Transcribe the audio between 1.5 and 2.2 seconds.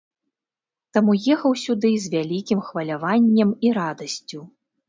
сюды з